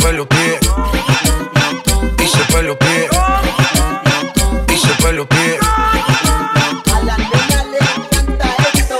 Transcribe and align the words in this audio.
pies. 0.00 0.58
Y 2.18 2.26
se 2.26 2.38
pies. 2.76 3.10
Y 4.68 4.76
se 4.76 4.88
esto. 8.78 8.98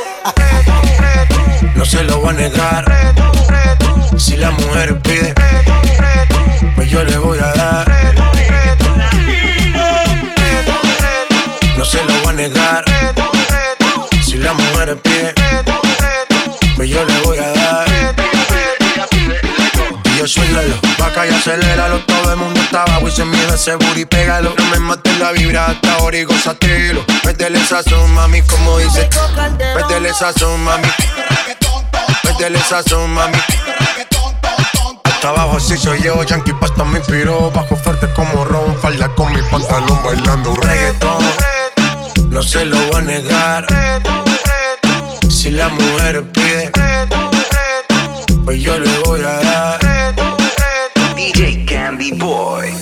No 1.74 1.84
se 1.84 2.04
lo 2.04 2.20
voy 2.20 2.30
a 2.30 2.32
negar. 2.32 2.84
Si 4.16 4.36
la 4.36 4.50
mujer 4.50 5.00
pide, 5.00 5.34
pues 6.74 6.90
yo 6.90 7.02
le 7.04 7.18
voy 7.18 7.38
a 7.38 7.52
dar. 7.54 7.88
No 11.76 11.84
se 11.84 12.04
lo 12.04 12.14
voy 12.20 12.28
a 12.28 12.32
negar. 12.32 12.84
Si 14.22 14.36
la 14.36 14.52
mujer 14.52 14.98
pide, 15.02 15.34
pues 16.76 16.90
yo 16.90 17.04
le 17.04 17.20
voy 17.20 17.38
a 17.38 17.48
dar. 17.50 17.86
Y 20.04 20.18
yo 20.18 20.26
suéltalo, 20.28 20.89
y 21.26 21.30
aceléralo. 21.30 22.00
Todo 22.00 22.32
el 22.32 22.36
mundo 22.36 22.60
está 22.60 22.82
abajo 22.82 23.08
y 23.08 23.10
se 23.10 23.24
mide 23.24 23.54
ese 23.54 23.74
booty, 23.74 24.04
pégalo. 24.04 24.54
No 24.56 24.64
me 24.66 24.78
mates 24.78 25.18
la 25.18 25.32
vibra 25.32 25.66
hasta 25.66 25.94
ahora 25.94 26.18
y. 26.18 26.26
Métele 27.24 27.64
sazón, 27.64 28.12
mami, 28.14 28.42
como 28.42 28.78
dice. 28.78 29.08
Métele 29.74 30.12
sazón, 30.12 30.62
mami. 30.62 30.88
Métele 32.24 32.60
sazón, 32.60 33.10
mami. 33.10 33.38
Hasta 35.04 35.28
abajo 35.28 35.58
así 35.58 35.76
soy 35.76 36.00
yo, 36.02 36.22
Yankee 36.22 36.54
Pasta 36.54 36.82
me 36.82 36.98
inspiró 36.98 37.50
Bajo 37.50 37.76
fuerte 37.76 38.10
como 38.14 38.42
Ron, 38.42 38.74
falda 38.78 39.06
con 39.14 39.30
mi 39.34 39.42
pantalón 39.42 40.02
bailando 40.02 40.54
reggaetón 40.54 41.24
No 42.30 42.42
se 42.42 42.64
lo 42.64 42.78
voy 42.86 42.96
a 42.96 43.00
negar 43.02 43.66
Si 45.28 45.50
la 45.50 45.68
mujer 45.68 46.24
pide 46.32 46.72
Pues 48.46 48.62
yo 48.62 48.78
le 48.78 48.98
voy 49.00 49.20
a 49.20 49.32
dar 49.40 49.89
Boy. 52.18 52.72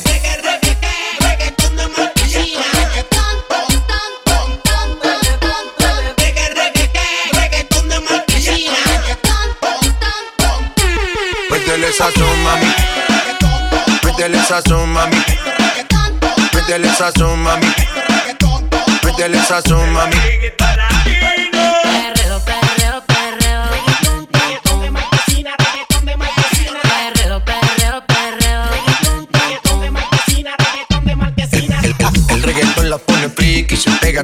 Métele 11.51 11.93
sazón, 11.93 12.43
mami. 12.43 12.67
Métele 14.05 14.39
sazón, 14.45 14.89
mami. 14.93 15.17
Métele 16.55 16.89
sazón, 16.95 17.43
mami. 17.43 17.67
Métele 19.05 19.43
sazón, 19.45 19.93
mami 19.93 20.17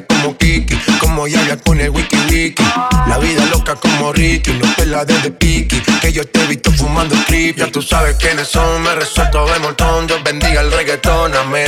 como 0.00 0.37
Kiki, 0.37 0.77
como 0.98 1.27
Yaya 1.28 1.56
con 1.56 1.81
el 1.81 1.91
wiki 1.91 2.17
wiki. 2.31 2.64
La 3.06 3.19
vida 3.19 3.45
loca 3.47 3.75
como 3.77 4.12
Ricky, 4.12 4.53
no 4.55 4.73
te 4.75 4.86
la 4.86 5.05
des 5.05 5.23
de 5.23 5.31
piqui, 5.31 5.81
que 6.01 6.12
yo 6.12 6.27
te 6.27 6.42
he 6.42 6.47
visto 6.47 6.73
fumando 6.73 7.14
creep. 7.27 7.56
Ya 7.56 7.70
tú 7.70 7.83
sabes 7.83 8.17
quiénes 8.17 8.48
son, 8.48 8.83
me 8.83 8.95
resuelto 8.95 9.47
de 9.47 9.59
montón, 9.61 10.06
Dios 10.06 10.23
bendiga 10.25 10.61
el 10.61 10.73
reggaetón, 10.73 11.34
amén. 11.36 11.67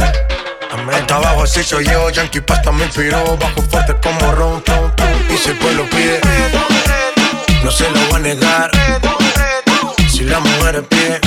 Amén. 0.72 0.94
Hasta 0.94 1.16
abajo 1.16 1.42
así 1.44 1.62
soy 1.62 1.84
yo, 1.84 2.10
Yankee 2.10 2.40
Pasta 2.40 2.72
me 2.72 2.84
inspiró, 2.84 3.36
bajo 3.36 3.62
fuerte 3.62 3.94
como 4.02 4.32
Ron, 4.32 4.60
pum, 4.62 4.90
pum, 4.96 5.34
y 5.34 5.36
si 5.36 5.50
el 5.50 5.58
pueblo 5.58 5.84
pide, 5.90 6.20
no 7.62 7.70
se 7.70 7.88
lo 7.90 8.00
voy 8.06 8.16
a 8.16 8.18
negar. 8.18 8.70
Si 10.10 10.24
la 10.24 10.40
mujer 10.40 10.82
pide, 10.88 11.20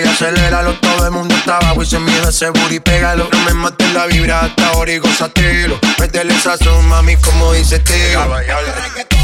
y 0.00 0.04
aceléralo. 0.04 0.74
Todo 0.80 1.06
el 1.06 1.12
mundo 1.12 1.34
está 1.34 1.56
abajo 1.56 1.82
y 1.82 1.86
se 1.86 1.98
mide 1.98 2.28
ese 2.28 2.50
booty, 2.50 2.80
pégalo. 2.80 3.28
No 3.30 3.38
me 3.40 3.54
mates 3.54 3.92
la 3.92 4.06
vibra 4.06 4.40
hasta 4.40 4.68
ahora 4.68 4.92
y 4.92 4.98
gózatelo. 4.98 5.78
Métele 5.98 6.38
sazón, 6.38 6.86
mami, 6.88 7.16
como 7.16 7.52
dice 7.52 7.78
tío. 7.80 9.23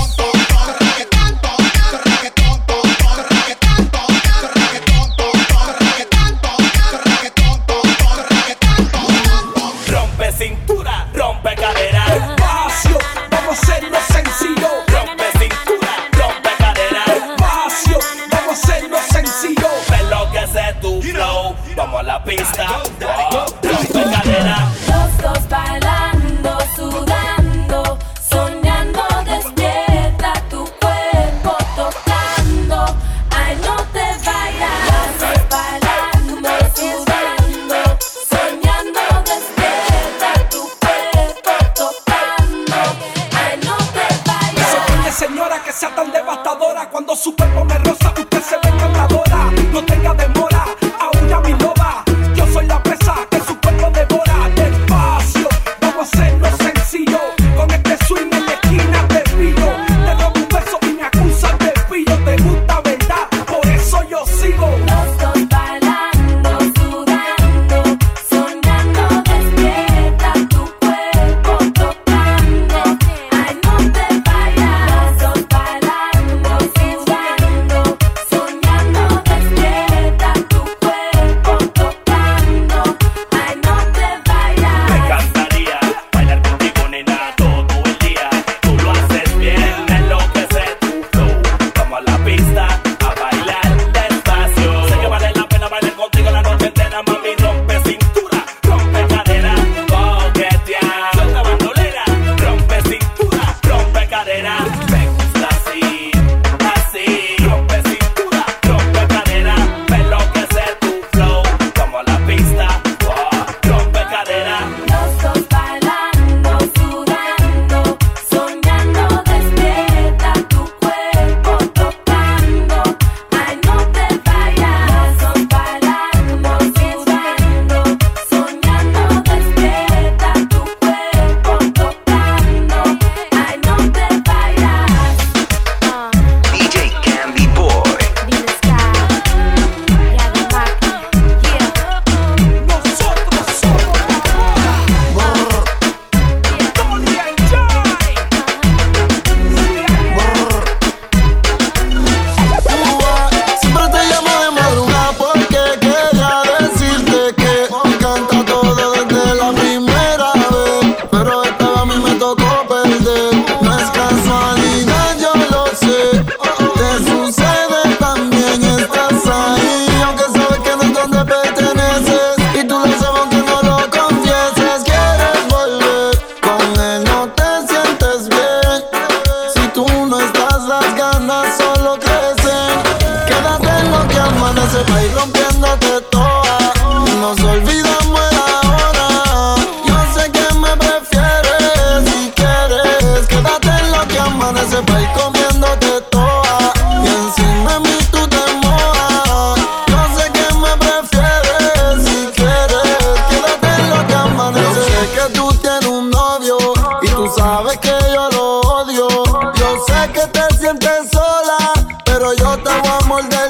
yo 208.12 208.28
lo 208.30 208.60
odio. 208.60 209.08
Yo 209.54 209.84
sé 209.86 210.12
que 210.12 210.26
te 210.26 210.56
sientes 210.58 211.10
sola, 211.12 211.58
pero 212.04 212.32
yo 212.34 212.56
te 212.58 212.70
voy 212.70 212.90
a 213.00 213.06
morder 213.06 213.49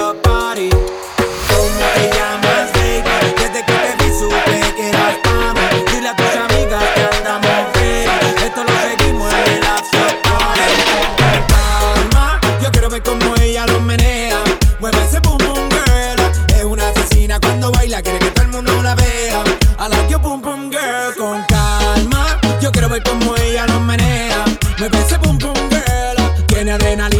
Mueve 24.81 24.97
ese 24.97 25.19
pum 25.19 25.37
pum, 25.37 25.53
girl. 25.69 26.45
Tiene 26.47 26.71
adrenalina. 26.71 27.10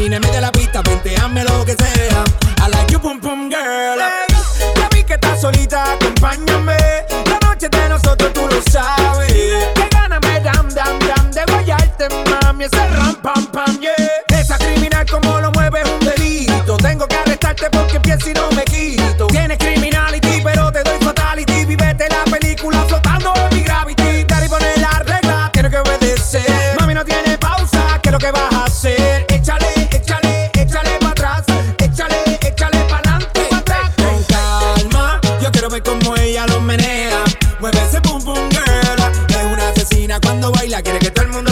Quiero 35.62 35.74
ver 35.74 35.84
como 35.84 36.18
ella 36.18 36.48
lo 36.48 36.60
menea. 36.60 37.24
Mueve 37.60 37.78
ese 37.88 38.02
pum 38.02 38.20
pum 38.24 38.50
girl. 38.50 39.00
Es 39.30 39.46
una 39.54 39.70
asesina 39.70 40.20
cuando 40.20 40.52
baila, 40.52 40.82
quiere 40.82 40.98
que 40.98 41.12
todo 41.12 41.26
el 41.26 41.34
mundo 41.34 41.51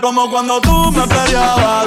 como 0.00 0.30
cuando 0.30 0.60
tú 0.60 0.90
me 0.92 1.06
peleabas. 1.06 1.86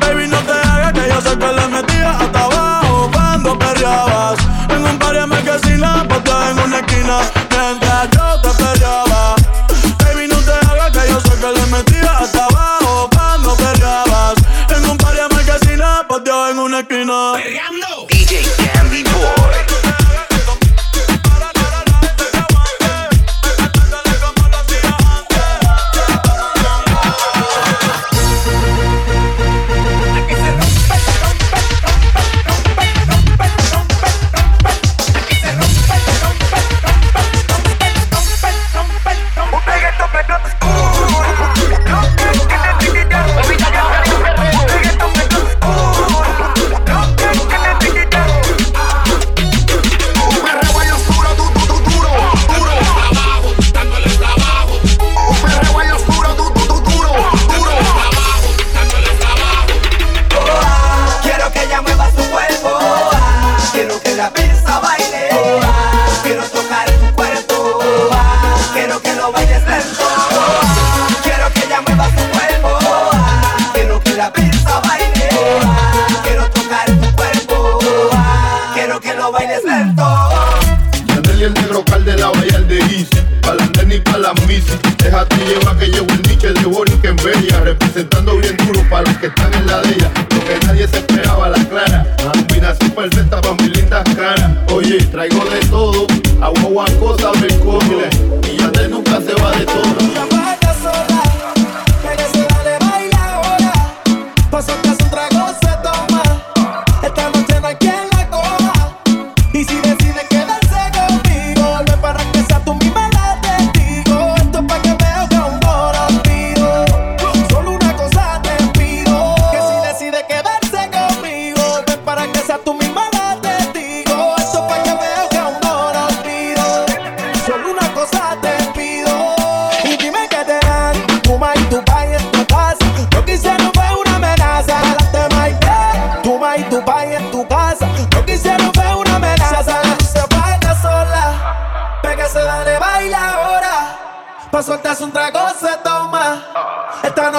Baby, 0.00 0.28
no 0.28 0.38
te 0.38 0.52
hagas 0.52 0.92
que 0.92 1.08
yo 1.08 1.20
sé 1.20 1.38
que 1.38 1.46
le 1.46 1.68
metía 1.68 2.10
hasta 2.10 2.44
abajo 2.44 3.10
cuando 3.12 3.58
peleabas. 3.58 4.38
En 4.68 4.84
un 4.84 4.98
par 4.98 5.26
me 5.26 5.42
que 5.42 5.58
sin 5.60 5.80
la 5.80 6.06
en 6.50 6.58
una 6.58 6.78
esquina 6.78 7.20
mientras 7.50 8.10
yo 8.10 8.40
te 8.42 8.50
peleaba. 8.62 9.34
Baby, 10.04 10.28
no 10.28 10.36
te 10.38 10.52
hagas 10.52 10.90
que 10.92 11.10
yo 11.10 11.20
sé 11.20 11.40
que 11.40 11.52
le 11.52 11.66
metía 11.66 12.18
hasta 12.18 12.44
abajo 12.44 13.08
cuando 13.12 13.56
peleabas. 13.56 14.34
En 14.76 14.88
un 14.88 14.96
par 14.96 15.14
me 15.14 15.44
que 15.44 15.66
sin 15.66 15.78
la 15.78 16.06
en 16.50 16.58
una 16.58 16.80
esquina. 16.80 17.32
que 89.20 89.26
están 89.26 89.52
en 89.52 89.66
la 89.66 89.80
de. 89.82 90.29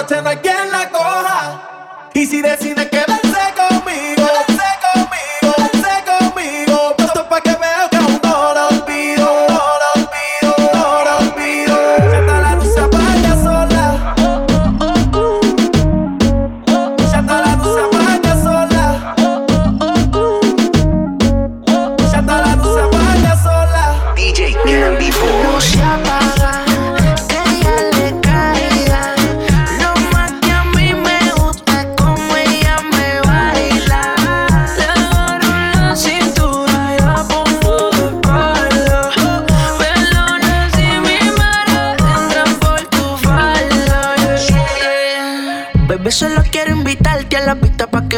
out 0.02 0.12
and 0.12 0.28
I 0.28 0.36
get 0.36 0.51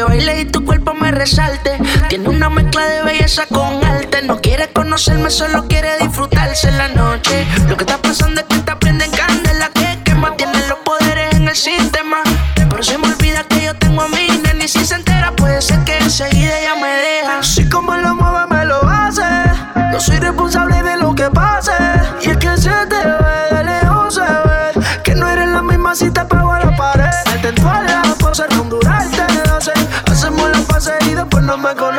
baile 0.04 0.40
y 0.40 0.44
tu 0.44 0.64
cuerpo 0.64 0.94
me 0.94 1.10
resalte. 1.10 1.78
Tiene 2.08 2.28
una 2.28 2.50
mezcla 2.50 2.84
de 2.86 3.02
belleza 3.02 3.46
con 3.46 3.84
arte. 3.84 4.22
No 4.22 4.40
quiere 4.40 4.68
conocerme, 4.72 5.30
solo 5.30 5.66
quiere 5.68 5.98
disfrutarse 5.98 6.68
en 6.68 6.78
la 6.78 6.88
noche. 6.88 7.46
Lo 7.68 7.76
que 7.76 7.84
estás 7.84 7.98
pensando 7.98 8.40
es 8.40 8.46
que 8.46 8.58
te 8.58 8.76
prende 8.76 9.08
candela. 9.10 9.70
Que 9.70 10.00
quema, 10.04 10.36
tiene 10.36 10.58
los 10.68 10.78
poderes 10.78 11.34
en 11.34 11.48
el 11.48 11.56
sistema. 11.56 12.18
Pero 12.54 12.82
se 12.82 12.98
me 12.98 13.06
olvida 13.06 13.44
que 13.44 13.64
yo 13.64 13.74
tengo 13.76 14.02
a 14.02 14.08
mi 14.08 14.28
nena. 14.42 14.64
Y 14.64 14.68
si 14.68 14.84
se 14.84 14.94
entera, 14.94 15.32
puede 15.32 15.60
ser 15.62 15.82
que 15.84 15.98
enseguida 15.98 16.58
ella 16.58 16.74
me 16.76 16.88
deja. 16.88 17.42
Si 17.42 17.68
como 17.68 17.96
lo 17.96 18.14
mueve, 18.14 18.46
me 18.50 18.64
lo 18.64 18.82
hace. 18.88 19.22
No 19.92 20.00
soy 20.00 20.18
responsable 20.18 20.82
de 20.82 20.96
lo 20.96 21.14
que 21.14 21.30
pase. 21.30 21.72
Y 22.22 22.30
es 22.30 22.36
que 22.38 22.56
se 22.56 22.70
te 22.88 22.96
ve 22.96 23.56
de 23.56 23.64
lejos, 23.64 24.14
se 24.14 24.20
ve. 24.20 24.84
Que 25.02 25.14
no 25.14 25.28
eres 25.28 25.48
la 25.48 25.62
misma 25.62 25.94
si 25.94 26.10
te 26.10 26.24
pego 26.24 26.52
a 26.52 26.60
la 26.60 26.76
pared. 26.76 27.83
no 31.44 31.58
me 31.58 31.74
conoces 31.74 31.93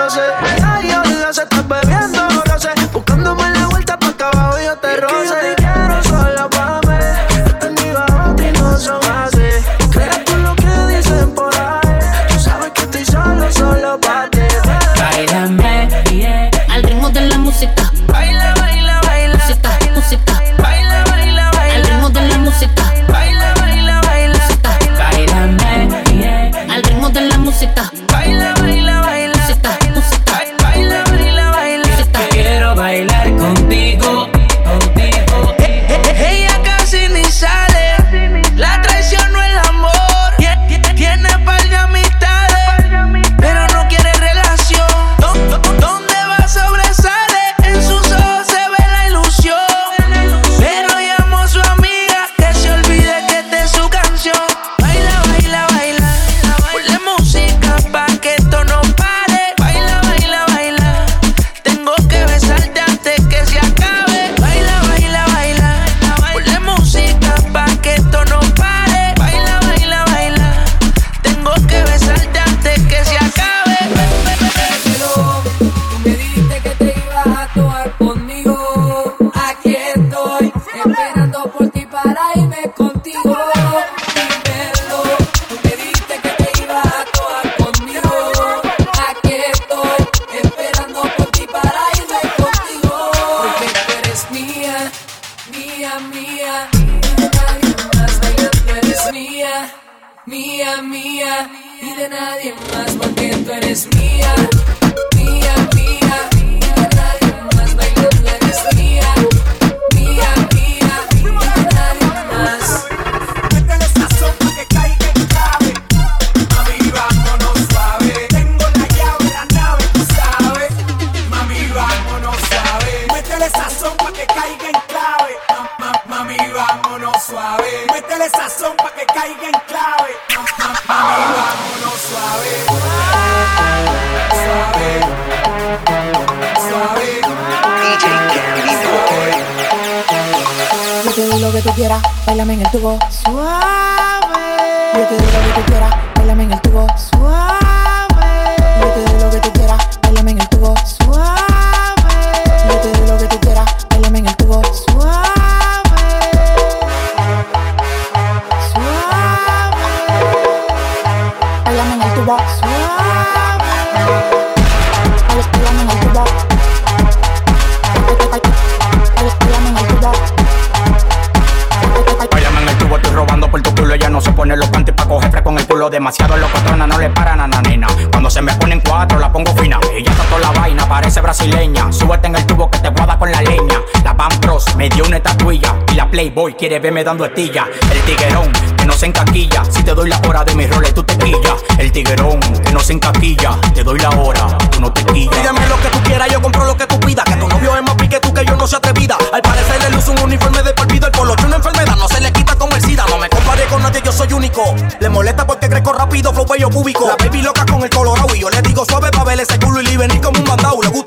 La 185.96 186.12
Playboy 186.12 186.56
quiere 186.56 186.80
verme 186.80 187.06
dando 187.06 187.24
estilla. 187.24 187.68
El 187.90 188.02
tiguerón 188.02 188.52
que 188.78 188.86
no 188.86 188.92
se 188.92 189.06
encaquilla. 189.06 189.64
Si 189.64 189.82
te 189.82 189.94
doy 189.94 190.10
la 190.10 190.20
hora 190.28 190.44
de 190.44 190.54
mis 190.54 190.70
roles, 190.70 190.94
tú 190.94 191.04
te 191.04 191.18
quillas. 191.18 191.56
El 191.78 191.90
tiguerón 191.90 192.38
que 192.42 192.72
no 192.74 192.82
se 192.82 192.94
encaquilla. 192.94 193.52
Te 193.74 193.82
doy 193.82 193.98
la 194.00 194.10
hora, 194.10 194.58
tú 194.72 194.82
no 194.82 194.92
te 194.92 195.06
quillas. 195.06 195.34
Pídeme 195.34 195.66
lo 195.68 195.80
que 195.80 195.88
tú 195.88 196.00
quieras, 196.04 196.28
yo 196.30 196.42
compro 196.42 196.66
lo 196.66 196.76
que 196.76 196.86
tú 196.86 197.00
pidas. 197.00 197.24
Que 197.24 197.36
tu 197.38 197.48
novio 197.48 197.78
es 197.78 197.82
más 197.82 197.96
pique 197.96 198.20
tú 198.20 198.34
que 198.34 198.44
yo 198.44 198.58
no 198.58 198.68
se 198.68 198.76
atrevida. 198.76 199.18
Al 199.32 199.42
parecer 199.42 199.82
le 199.84 199.90
luce 199.96 200.12
un 200.12 200.20
uniforme 200.20 200.64
de 200.64 200.74
polvido. 200.74 201.08
El 201.08 201.14
colocho 201.14 201.46
una 201.48 201.56
enfermedad, 201.56 201.96
no 201.96 202.10
se 202.10 202.20
le 202.20 202.34
quita 202.34 202.56
como 202.56 202.76
el 202.76 202.82
SIDA. 202.82 203.06
No 203.10 203.18
me 203.18 203.30
compare 203.30 203.64
con 203.68 203.82
nadie, 203.82 204.02
yo 204.04 204.12
soy 204.12 204.34
único. 204.34 204.76
Le 205.00 205.08
molesta 205.08 205.48
porque 205.48 205.70
crezco 205.70 205.94
rápido, 205.94 206.34
flow 206.34 206.46
bello 206.46 206.70
público. 206.70 207.08
La 207.08 207.16
baby 207.16 207.42
loca 207.42 207.66
con 207.66 207.82
el 207.84 207.90
colorado 207.90 208.36
y 208.36 208.40
yo 208.42 208.50
le 208.50 208.62
digo 208.62 208.84
suave 208.84 209.12
pa' 209.12 209.24
ver 209.24 209.40
ese 209.40 209.58
culo 209.60 209.80
y 209.80 209.86
le 209.86 209.98
venir 209.98 210.20
como 210.20 210.38
un 210.40 210.46
mandado. 210.46 210.82
Le 210.82 210.90
gusta 210.90 211.05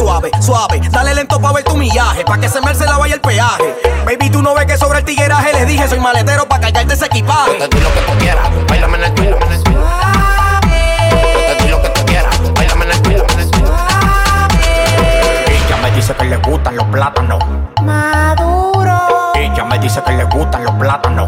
Suave, 0.00 0.30
suave, 0.40 0.80
dale 0.90 1.14
lento 1.14 1.38
pa' 1.38 1.52
ver 1.52 1.62
tu 1.62 1.76
millaje, 1.76 2.24
pa' 2.24 2.38
que 2.38 2.48
se 2.48 2.58
merce 2.62 2.86
la 2.86 2.96
vaya 2.96 3.16
el 3.16 3.20
peaje. 3.20 3.76
Baby, 4.06 4.30
tú 4.30 4.40
no 4.40 4.54
ves 4.54 4.64
que 4.64 4.78
sobre 4.78 5.00
el 5.00 5.04
tigueraje, 5.04 5.52
les 5.52 5.66
dije, 5.66 5.86
soy 5.88 6.00
maletero 6.00 6.48
pa' 6.48 6.58
cargarte 6.58 6.94
ese 6.94 7.04
equipaje. 7.04 7.58
Yo 7.58 7.68
te 7.68 7.76
doy 7.76 7.84
lo 7.84 7.92
que 7.92 8.00
tú 8.00 8.12
quieras, 8.18 8.48
bailame 8.66 8.96
en 8.96 9.04
el 9.04 9.14
tuyo. 9.14 9.36
Te 11.58 11.68
lo 11.68 11.82
que 11.82 11.88
tú 11.90 12.00
bailame 12.54 12.86
en 12.86 12.92
el. 12.92 13.00
Ella 15.50 15.76
me 15.82 15.90
dice 15.90 16.14
que 16.14 16.24
le 16.24 16.36
gustan 16.38 16.76
los 16.76 16.86
plátanos. 16.86 17.44
Maduro. 17.82 19.32
Ella 19.34 19.64
me 19.64 19.78
dice 19.80 20.02
que 20.02 20.12
le 20.12 20.24
gustan 20.24 20.64
los 20.64 20.74
plátanos. 20.76 21.19